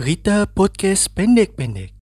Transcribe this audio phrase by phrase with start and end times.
[0.00, 1.92] Berita podcast pendek-pendek.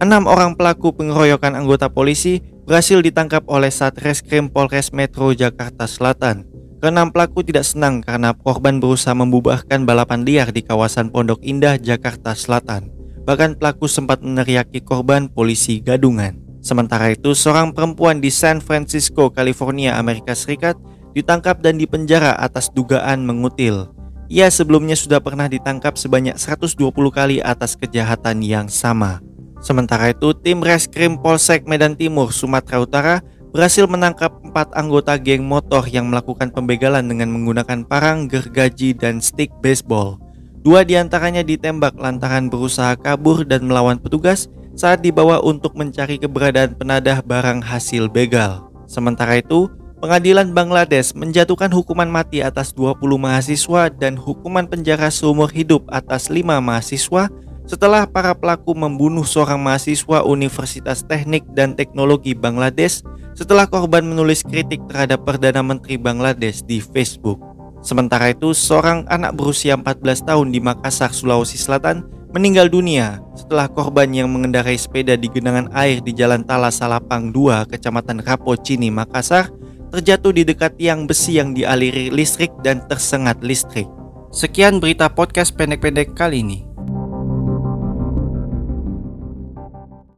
[0.00, 6.48] Enam orang pelaku pengeroyokan anggota polisi berhasil ditangkap oleh Satreskrim Polres Metro Jakarta Selatan.
[6.80, 12.32] Keenam pelaku tidak senang karena korban berusaha membubarkan balapan liar di kawasan Pondok Indah, Jakarta
[12.32, 12.88] Selatan.
[13.28, 16.40] Bahkan pelaku sempat meneriaki korban polisi gadungan.
[16.64, 20.80] Sementara itu, seorang perempuan di San Francisco, California, Amerika Serikat
[21.16, 23.88] ditangkap dan dipenjara atas dugaan mengutil.
[24.28, 29.24] Ia sebelumnya sudah pernah ditangkap sebanyak 120 kali atas kejahatan yang sama.
[29.64, 33.16] Sementara itu, tim reskrim Polsek Medan Timur, Sumatera Utara
[33.56, 39.48] berhasil menangkap empat anggota geng motor yang melakukan pembegalan dengan menggunakan parang, gergaji, dan stick
[39.64, 40.20] baseball.
[40.60, 46.76] Dua di antaranya ditembak lantaran berusaha kabur dan melawan petugas saat dibawa untuk mencari keberadaan
[46.76, 48.68] penadah barang hasil begal.
[48.84, 55.88] Sementara itu, Pengadilan Bangladesh menjatuhkan hukuman mati atas 20 mahasiswa dan hukuman penjara seumur hidup
[55.88, 57.32] atas 5 mahasiswa
[57.64, 63.00] setelah para pelaku membunuh seorang mahasiswa Universitas Teknik dan Teknologi Bangladesh
[63.32, 67.40] setelah korban menulis kritik terhadap Perdana Menteri Bangladesh di Facebook.
[67.80, 72.04] Sementara itu, seorang anak berusia 14 tahun di Makassar, Sulawesi Selatan
[72.36, 77.72] meninggal dunia setelah korban yang mengendarai sepeda di genangan air di Jalan Tala Salapang 2,
[77.72, 79.48] Kecamatan Rapocini, Makassar,
[79.96, 83.88] terjatuh di dekat tiang besi yang dialiri listrik dan tersengat listrik.
[84.28, 86.75] Sekian berita podcast pendek-pendek kali ini.